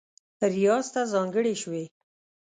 [0.53, 1.83] ریاض ته ځانګړې شوې